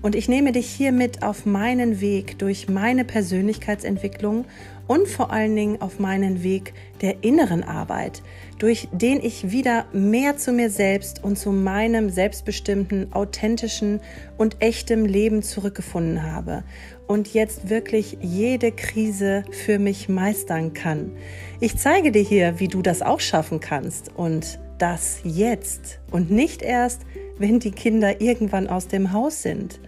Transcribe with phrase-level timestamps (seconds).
[0.00, 4.44] Und ich nehme dich hier mit auf meinen Weg durch meine Persönlichkeitsentwicklung
[4.86, 8.22] und vor allen Dingen auf meinen Weg der inneren Arbeit,
[8.58, 14.00] durch den ich wieder mehr zu mir selbst und zu meinem selbstbestimmten, authentischen
[14.36, 16.64] und echtem Leben zurückgefunden habe
[17.06, 21.12] und jetzt wirklich jede Krise für mich meistern kann.
[21.60, 26.62] Ich zeige dir hier, wie du das auch schaffen kannst und das jetzt und nicht
[26.62, 27.02] erst,
[27.38, 29.80] wenn die Kinder irgendwann aus dem Haus sind.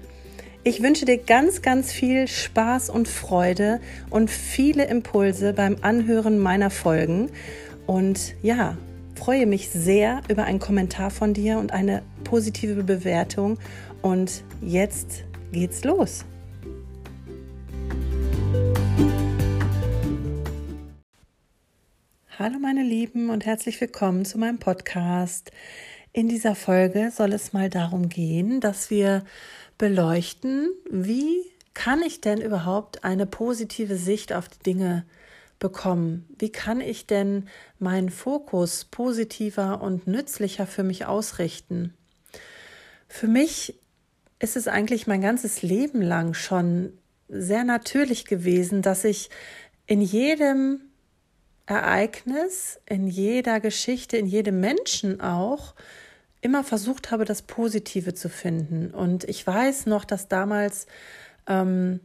[0.63, 6.71] Ich wünsche dir ganz, ganz viel Spaß und Freude und viele Impulse beim Anhören meiner
[6.71, 7.31] Folgen.
[7.87, 8.77] Und ja,
[9.15, 13.59] freue mich sehr über einen Kommentar von dir und eine positive Bewertung.
[14.03, 16.27] Und jetzt geht's los.
[22.39, 25.53] Hallo meine Lieben und herzlich willkommen zu meinem Podcast.
[26.13, 29.25] In dieser Folge soll es mal darum gehen, dass wir
[29.79, 31.37] beleuchten, wie
[31.73, 35.05] kann ich denn überhaupt eine positive Sicht auf die Dinge
[35.61, 36.27] bekommen?
[36.37, 41.95] Wie kann ich denn meinen Fokus positiver und nützlicher für mich ausrichten?
[43.07, 43.79] Für mich
[44.41, 46.93] ist es eigentlich mein ganzes Leben lang schon
[47.29, 49.31] sehr natürlich gewesen, dass ich
[49.87, 50.81] in jedem
[51.71, 55.75] Ereignis, in jeder Geschichte, in jedem Menschen auch
[56.41, 58.91] immer versucht habe, das Positive zu finden.
[58.91, 60.87] Und ich weiß noch, dass damals
[61.47, 62.01] ähm,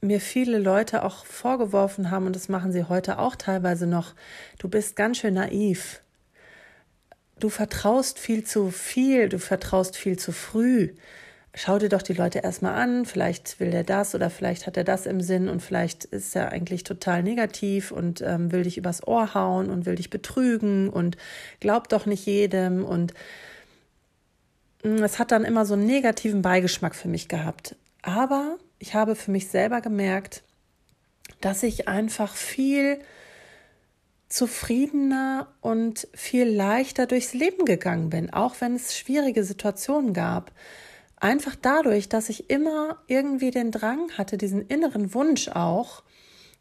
[0.00, 4.14] mir viele Leute auch vorgeworfen haben, und das machen sie heute auch teilweise noch,
[4.58, 6.00] du bist ganz schön naiv.
[7.38, 10.94] Du vertraust viel zu viel, du vertraust viel zu früh
[11.54, 14.84] schau dir doch die Leute erstmal an, vielleicht will der das oder vielleicht hat er
[14.84, 19.06] das im Sinn und vielleicht ist er eigentlich total negativ und ähm, will dich übers
[19.06, 21.16] Ohr hauen und will dich betrügen und
[21.60, 23.12] glaubt doch nicht jedem und
[24.82, 27.76] mm, es hat dann immer so einen negativen Beigeschmack für mich gehabt.
[28.00, 30.42] Aber ich habe für mich selber gemerkt,
[31.40, 32.98] dass ich einfach viel
[34.28, 40.50] zufriedener und viel leichter durchs Leben gegangen bin, auch wenn es schwierige Situationen gab.
[41.22, 46.02] Einfach dadurch, dass ich immer irgendwie den Drang hatte, diesen inneren Wunsch auch,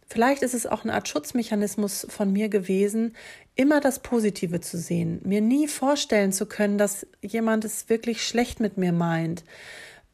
[0.05, 3.15] vielleicht ist es auch eine Art Schutzmechanismus von mir gewesen,
[3.55, 8.59] immer das Positive zu sehen, mir nie vorstellen zu können, dass jemand es wirklich schlecht
[8.59, 9.43] mit mir meint.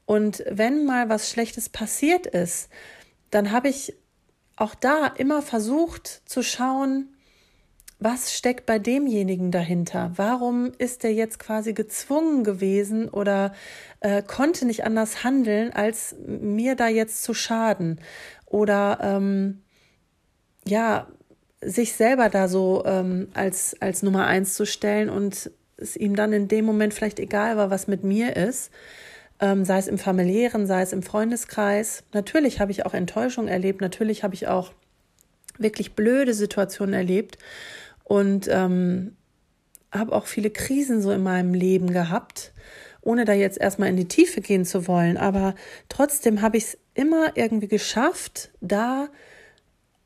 [0.05, 2.69] Und wenn mal was Schlechtes passiert ist,
[3.31, 3.95] dann habe ich
[4.55, 7.16] auch da immer versucht zu schauen,
[7.99, 10.11] was steckt bei demjenigen dahinter?
[10.15, 13.53] Warum ist er jetzt quasi gezwungen gewesen oder
[14.01, 17.99] äh, konnte nicht anders handeln, als mir da jetzt zu schaden?
[18.45, 19.63] Oder ähm,
[20.67, 21.07] ja,
[21.61, 26.33] sich selber da so ähm, als, als Nummer eins zu stellen und es ihm dann
[26.33, 28.71] in dem Moment vielleicht egal war, was mit mir ist.
[29.39, 32.03] Ähm, sei es im familiären, sei es im Freundeskreis.
[32.13, 34.71] Natürlich habe ich auch Enttäuschung erlebt, natürlich habe ich auch
[35.59, 37.39] wirklich blöde Situationen erlebt
[38.07, 39.17] und ähm,
[39.91, 42.53] habe auch viele Krisen so in meinem Leben gehabt,
[43.01, 45.17] ohne da jetzt erstmal in die Tiefe gehen zu wollen.
[45.17, 45.55] Aber
[45.89, 49.09] trotzdem habe ich es immer irgendwie geschafft, da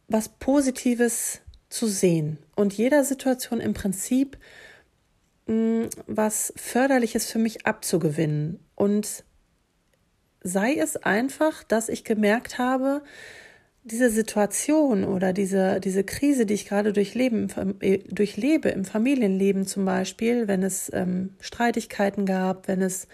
[0.07, 4.37] was Positives zu sehen und jeder Situation im Prinzip
[5.45, 5.53] mh,
[5.83, 8.59] hm, was Förderliches für mich abzugewinnen.
[8.73, 9.23] Und
[10.41, 13.03] sei es einfach, dass ich gemerkt habe,
[13.83, 17.47] diese Situation oder diese, diese Krise, die ich gerade durchleben,
[17.79, 23.07] äh, durchlebe, im Familienleben zum Beispiel, wenn es ähm, Streitigkeiten gab, wenn es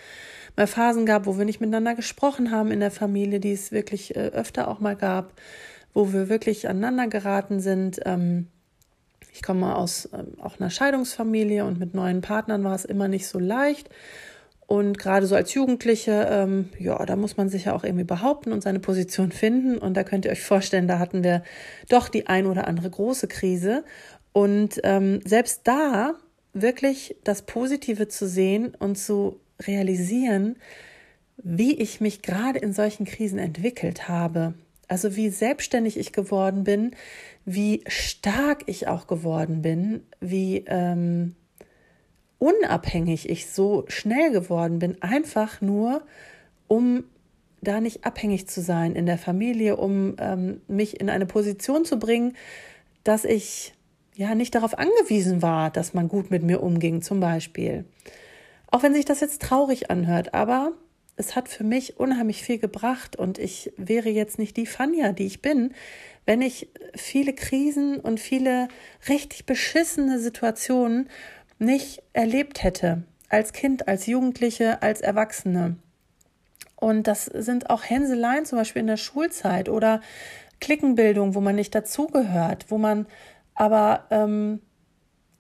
[0.58, 4.16] mal Phasen gab, wo wir nicht miteinander gesprochen haben in der Familie, die es wirklich
[4.16, 5.34] äh, öfter auch mal gab,
[5.94, 8.02] wo wir wirklich aneinander geraten sind.
[8.06, 8.48] Ähm,
[9.32, 13.28] ich komme aus ähm, auch einer Scheidungsfamilie und mit neuen Partnern war es immer nicht
[13.28, 13.90] so leicht.
[14.68, 18.52] Und gerade so als Jugendliche, ähm, ja, da muss man sich ja auch irgendwie behaupten
[18.52, 19.78] und seine Position finden.
[19.78, 21.42] Und da könnt ihr euch vorstellen, da hatten wir
[21.88, 23.86] doch die ein oder andere große Krise.
[24.34, 26.16] Und ähm, selbst da
[26.54, 30.58] wirklich das Positive zu sehen und zu realisieren,
[31.38, 34.54] wie ich mich gerade in solchen Krisen entwickelt habe.
[34.90, 36.92] Also wie selbstständig ich geworden bin,
[37.46, 41.36] wie stark ich auch geworden bin, wie ähm,
[42.40, 46.04] unabhängig ich so schnell geworden bin, einfach nur,
[46.68, 47.04] um
[47.62, 51.98] da nicht abhängig zu sein in der Familie, um ähm, mich in eine Position zu
[51.98, 52.36] bringen,
[53.04, 53.74] dass ich
[54.16, 57.86] ja nicht darauf angewiesen war, dass man gut mit mir umging, zum Beispiel.
[58.70, 60.74] Auch wenn sich das jetzt traurig anhört, aber
[61.16, 65.26] es hat für mich unheimlich viel gebracht und ich wäre jetzt nicht die Fania, die
[65.26, 65.74] ich bin,
[66.26, 68.68] wenn ich viele Krisen und viele
[69.10, 71.10] richtig beschissene Situationen
[71.60, 73.04] nicht erlebt hätte.
[73.30, 75.78] Als Kind, als Jugendliche, als Erwachsene.
[76.76, 80.02] Und das sind auch Hänseleien zum Beispiel in der Schulzeit oder
[80.60, 83.08] Klickenbildung, wo man nicht dazugehört, wo man
[83.56, 84.62] aber ähm,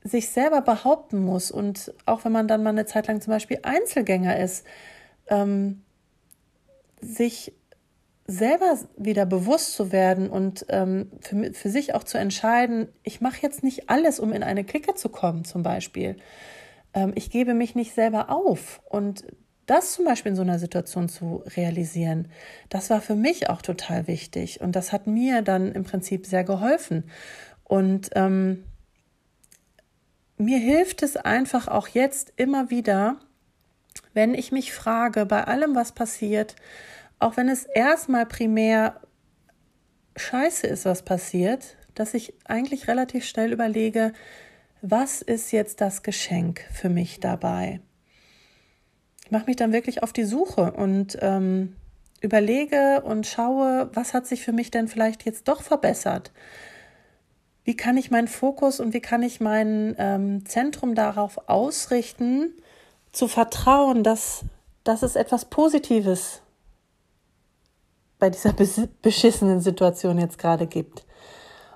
[0.04, 3.60] sich selber behaupten muss und auch wenn man dann mal eine Zeit lang zum Beispiel
[3.64, 4.66] Einzelgänger ist,
[5.28, 5.84] ähm,
[7.02, 7.54] sich
[8.27, 13.41] selber wieder bewusst zu werden und ähm, für, für sich auch zu entscheiden, ich mache
[13.41, 16.18] jetzt nicht alles, um in eine Clique zu kommen, zum Beispiel.
[16.94, 18.81] Ähm, ich gebe mich nicht selber auf.
[18.89, 19.25] Und
[19.65, 22.27] das zum Beispiel in so einer Situation zu realisieren,
[22.69, 24.59] das war für mich auch total wichtig.
[24.59, 27.09] Und das hat mir dann im Prinzip sehr geholfen.
[27.63, 28.65] Und ähm,
[30.38, 33.19] mir hilft es einfach auch jetzt immer wieder,
[34.13, 36.56] wenn ich mich frage, bei allem, was passiert,
[37.19, 39.02] auch wenn es erstmal primär
[40.16, 44.14] scheiße ist, was passiert, dass ich eigentlich relativ schnell überlege,
[44.81, 47.81] was ist jetzt das Geschenk für mich dabei?
[49.25, 51.75] Ich mache mich dann wirklich auf die Suche und ähm,
[52.22, 56.31] überlege und schaue, was hat sich für mich denn vielleicht jetzt doch verbessert?
[57.64, 62.54] Wie kann ich meinen Fokus und wie kann ich mein ähm, Zentrum darauf ausrichten,
[63.12, 64.46] zu vertrauen, dass,
[64.84, 66.42] dass es etwas Positives
[68.19, 68.54] bei dieser
[69.02, 71.06] beschissenen Situation jetzt gerade gibt?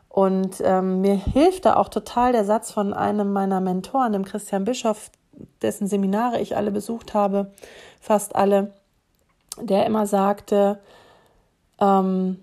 [0.10, 4.66] Und ähm, mir hilft da auch total der Satz von einem meiner Mentoren, dem Christian
[4.66, 5.10] Bischof,
[5.62, 7.54] dessen Seminare ich alle besucht habe,
[8.02, 8.74] fast alle,
[9.58, 10.80] der immer sagte,
[11.80, 12.40] ähm,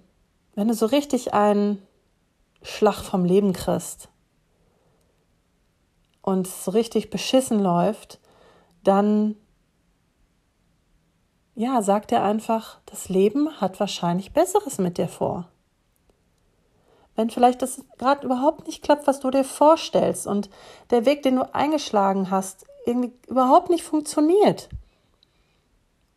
[0.55, 1.83] wenn du so richtig einen
[2.63, 4.09] Schlag vom Leben kriegst
[6.23, 8.19] und es so richtig beschissen läuft,
[8.83, 9.37] dann
[11.59, 15.49] ja, sagt er einfach, das Leben hat wahrscheinlich Besseres mit dir vor.
[17.17, 20.51] Wenn vielleicht das gerade überhaupt nicht klappt, was du dir vorstellst und
[20.91, 24.69] der Weg, den du eingeschlagen hast, irgendwie überhaupt nicht funktioniert,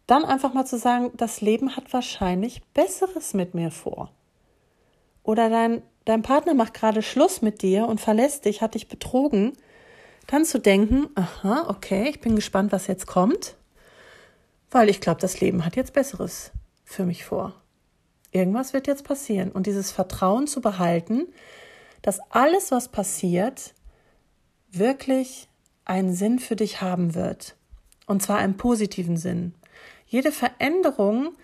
[0.06, 4.12] dann einfach mal zu sagen, das Leben hat wahrscheinlich Besseres mit mir vor.
[5.24, 9.54] Oder dein, dein Partner macht gerade Schluss mit dir und verlässt dich, hat dich betrogen,
[10.28, 13.56] dann zu denken, aha, okay, ich bin gespannt, was jetzt kommt,
[14.72, 16.52] weil ich glaube, das Leben hat jetzt Besseres
[16.84, 17.54] für mich vor.
[18.32, 19.52] Irgendwas wird jetzt passieren.
[19.52, 21.28] Und dieses Vertrauen zu behalten,
[22.02, 23.74] dass alles, was passiert,
[24.72, 25.50] wirklich
[25.86, 27.56] einen Sinn für dich haben wird.
[28.08, 29.54] Und zwar einen positiven Sinn.
[30.08, 31.36] Jede Veränderung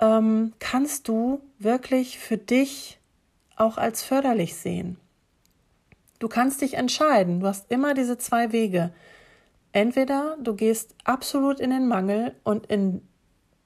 [0.00, 2.98] ähm, kannst du wirklich für dich
[3.56, 4.98] auch als förderlich sehen.
[6.18, 7.40] Du kannst dich entscheiden.
[7.40, 8.92] Du hast immer diese zwei Wege.
[9.72, 13.06] Entweder du gehst absolut in den Mangel und in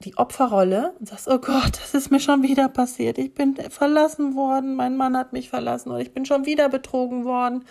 [0.01, 3.17] die Opferrolle und sagst, oh Gott, das ist mir schon wieder passiert.
[3.17, 7.23] Ich bin verlassen worden, mein Mann hat mich verlassen oder ich bin schon wieder betrogen
[7.23, 7.63] worden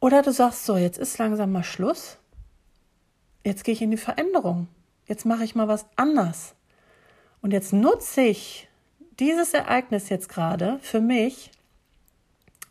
[0.00, 2.18] oder du sagst so, jetzt ist langsam mal Schluss.
[3.44, 4.68] Jetzt gehe ich in die Veränderung.
[5.06, 6.54] Jetzt mache ich mal was anders.
[7.40, 8.68] Und jetzt nutze ich
[9.18, 11.50] dieses Ereignis jetzt gerade für mich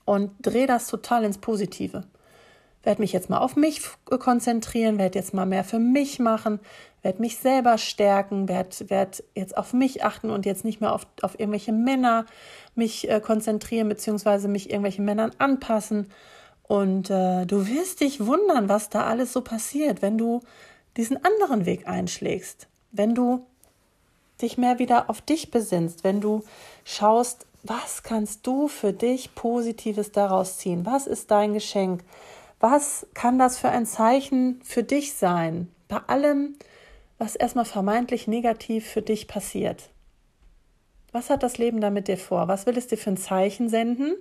[0.05, 2.03] und drehe das total ins Positive.
[2.87, 6.61] Werde mich jetzt mal auf mich konzentrieren, werde jetzt mal mehr für mich machen,
[7.01, 11.05] werde mich selber stärken, werde werd jetzt auf mich achten und jetzt nicht mehr auf,
[11.21, 12.25] auf irgendwelche Männer
[12.75, 16.07] mich äh, konzentrieren, beziehungsweise mich irgendwelchen Männern anpassen
[16.63, 20.39] und äh, du wirst dich wundern, was da alles so passiert, wenn du
[20.95, 23.45] diesen anderen Weg einschlägst, wenn du
[24.41, 26.43] dich mehr wieder auf dich besinnst, wenn du
[26.85, 30.85] schaust, was kannst du für dich Positives daraus ziehen?
[30.85, 32.05] Was ist dein Geschenk?
[32.59, 35.69] Was kann das für ein Zeichen für dich sein?
[35.87, 36.55] Bei allem,
[37.17, 39.89] was erstmal vermeintlich negativ für dich passiert.
[41.11, 42.47] Was hat das Leben damit dir vor?
[42.47, 44.15] Was will es dir für ein Zeichen senden?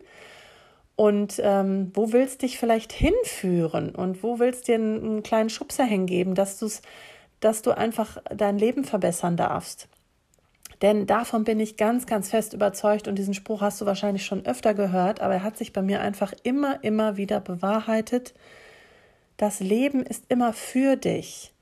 [0.97, 5.85] Und ähm, wo willst dich vielleicht hinführen und wo willst dir einen, einen kleinen Schubser
[5.85, 6.81] hingeben, dass, du's,
[7.41, 9.89] dass du einfach dein Leben verbessern darfst?
[10.83, 14.45] Denn davon bin ich ganz, ganz fest überzeugt und diesen Spruch hast du wahrscheinlich schon
[14.45, 18.35] öfter gehört, aber er hat sich bei mir einfach immer, immer wieder bewahrheitet.
[19.37, 21.53] Das Leben ist immer für dich.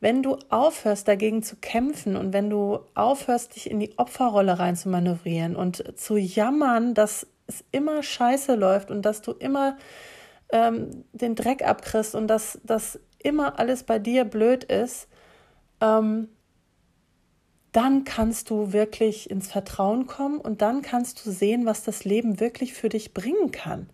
[0.00, 4.76] Wenn du aufhörst, dagegen zu kämpfen und wenn du aufhörst, dich in die Opferrolle rein
[4.76, 9.76] zu manövrieren und zu jammern, dass es immer scheiße läuft und dass du immer
[10.52, 15.08] ähm, den Dreck abkriegst und dass das immer alles bei dir blöd ist,
[15.80, 16.28] ähm,
[17.74, 22.38] dann kannst du wirklich ins Vertrauen kommen und dann kannst du sehen, was das Leben
[22.38, 23.90] wirklich für dich bringen kann.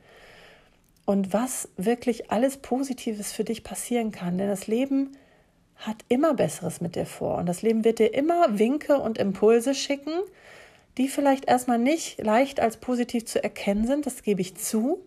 [1.06, 4.38] und was wirklich alles Positives für dich passieren kann.
[4.38, 5.16] Denn das Leben
[5.74, 9.74] hat immer Besseres mit dir vor und das Leben wird dir immer Winke und Impulse
[9.74, 10.12] schicken,
[10.98, 15.00] die vielleicht erstmal nicht leicht als positiv zu erkennen sind, das gebe ich zu.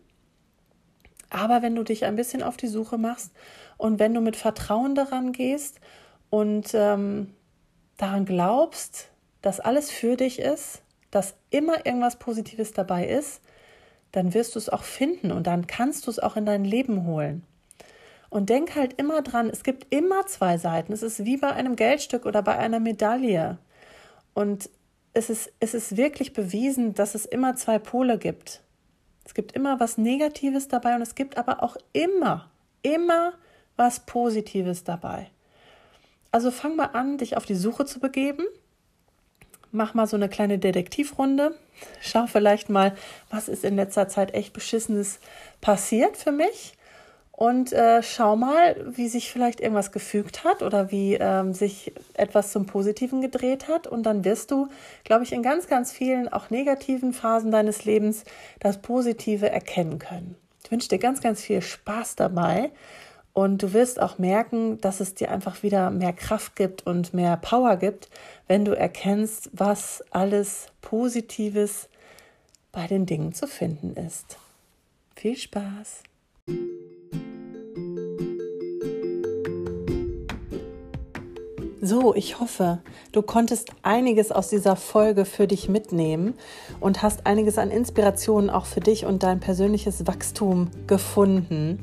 [1.30, 3.32] Aber wenn du dich ein bisschen auf die Suche machst
[3.78, 5.80] und wenn du mit Vertrauen daran gehst
[6.30, 7.34] und ähm,
[7.98, 9.10] daran glaubst,
[9.42, 10.82] dass alles für dich ist,
[11.12, 13.42] dass immer irgendwas Positives dabei ist,
[14.12, 17.06] dann wirst du es auch finden und dann kannst du es auch in dein Leben
[17.06, 17.44] holen.
[18.30, 20.92] Und denk halt immer dran, es gibt immer zwei Seiten.
[20.92, 23.60] Es ist wie bei einem Geldstück oder bei einer Medaille.
[24.34, 24.72] Und
[25.14, 28.62] es ist, es ist wirklich bewiesen, dass es immer zwei Pole gibt.
[29.26, 32.50] Es gibt immer was Negatives dabei und es gibt aber auch immer,
[32.82, 33.34] immer
[33.76, 35.30] was Positives dabei.
[36.34, 38.44] Also fang mal an, dich auf die Suche zu begeben.
[39.72, 41.56] Mach mal so eine kleine Detektivrunde.
[42.02, 42.96] Schau vielleicht mal,
[43.30, 45.20] was ist in letzter Zeit echt Beschissenes
[45.62, 46.74] passiert für mich
[47.32, 52.52] und äh, schau mal, wie sich vielleicht irgendwas gefügt hat oder wie ähm, sich etwas
[52.52, 53.86] zum Positiven gedreht hat.
[53.86, 54.70] Und dann wirst du,
[55.04, 58.24] glaube ich, in ganz, ganz vielen auch negativen Phasen deines Lebens
[58.60, 60.36] das Positive erkennen können.
[60.64, 62.72] Ich wünsche dir ganz, ganz viel Spaß dabei.
[63.34, 67.36] Und du wirst auch merken, dass es dir einfach wieder mehr Kraft gibt und mehr
[67.38, 68.10] Power gibt,
[68.48, 71.90] wenn du erkennst, was alles Positives
[72.72, 74.38] bei den Dingen zu finden ist.
[75.16, 76.04] Viel Spaß!
[81.86, 82.80] So, ich hoffe,
[83.12, 86.36] du konntest einiges aus dieser Folge für dich mitnehmen
[86.80, 91.80] und hast einiges an Inspirationen auch für dich und dein persönliches Wachstum gefunden.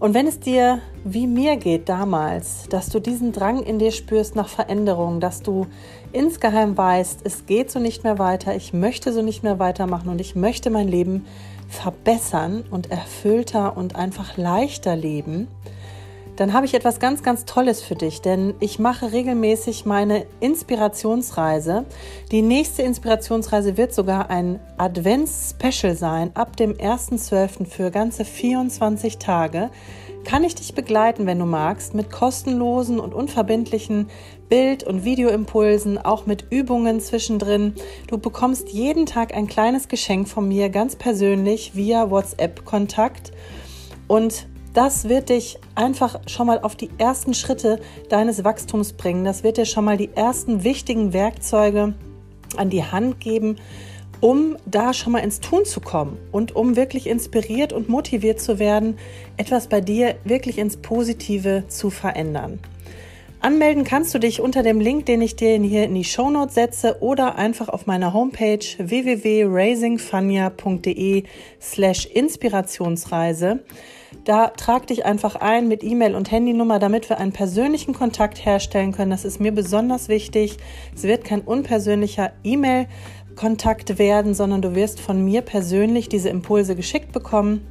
[0.00, 4.36] Und wenn es dir wie mir geht damals, dass du diesen Drang in dir spürst
[4.36, 5.66] nach Veränderung, dass du
[6.12, 10.20] insgeheim weißt, es geht so nicht mehr weiter, ich möchte so nicht mehr weitermachen und
[10.20, 11.26] ich möchte mein Leben
[11.68, 15.48] verbessern und erfüllter und einfach leichter leben,
[16.38, 21.84] dann habe ich etwas ganz, ganz Tolles für dich, denn ich mache regelmäßig meine Inspirationsreise.
[22.30, 27.66] Die nächste Inspirationsreise wird sogar ein Advents-Special sein, ab dem 1.12.
[27.66, 29.70] für ganze 24 Tage.
[30.22, 34.08] Kann ich dich begleiten, wenn du magst, mit kostenlosen und unverbindlichen
[34.48, 37.74] Bild- und Videoimpulsen, auch mit Übungen zwischendrin.
[38.06, 43.32] Du bekommst jeden Tag ein kleines Geschenk von mir, ganz persönlich via WhatsApp-Kontakt.
[44.06, 49.24] Und das wird dich einfach schon mal auf die ersten Schritte deines Wachstums bringen.
[49.24, 51.94] Das wird dir schon mal die ersten wichtigen Werkzeuge
[52.56, 53.56] an die Hand geben,
[54.20, 58.58] um da schon mal ins Tun zu kommen und um wirklich inspiriert und motiviert zu
[58.58, 58.98] werden,
[59.36, 62.58] etwas bei dir wirklich ins Positive zu verändern.
[63.40, 66.96] Anmelden kannst du dich unter dem Link, den ich dir hier in die Shownotes setze
[67.00, 71.22] oder einfach auf meiner Homepage www.raisingfania.de
[71.60, 73.60] slash Inspirationsreise.
[74.24, 78.90] Da trag dich einfach ein mit E-Mail und Handynummer, damit wir einen persönlichen Kontakt herstellen
[78.90, 79.12] können.
[79.12, 80.56] Das ist mir besonders wichtig.
[80.92, 87.12] Es wird kein unpersönlicher E-Mail-Kontakt werden, sondern du wirst von mir persönlich diese Impulse geschickt
[87.12, 87.64] bekommen.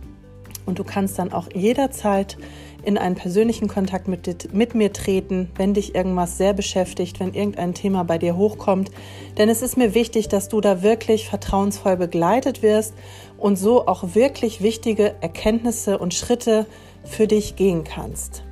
[0.65, 2.37] Und du kannst dann auch jederzeit
[2.87, 7.73] in einen persönlichen Kontakt mit, mit mir treten, wenn dich irgendwas sehr beschäftigt, wenn irgendein
[7.73, 8.91] Thema bei dir hochkommt.
[9.37, 12.93] Denn es ist mir wichtig, dass du da wirklich vertrauensvoll begleitet wirst
[13.37, 16.65] und so auch wirklich wichtige Erkenntnisse und Schritte
[17.03, 18.43] für dich gehen kannst.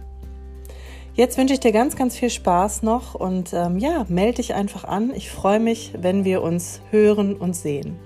[1.14, 4.84] Jetzt wünsche ich dir ganz, ganz viel Spaß noch und ähm, ja, melde dich einfach
[4.84, 5.14] an.
[5.16, 7.98] Ich freue mich, wenn wir uns hören und sehen.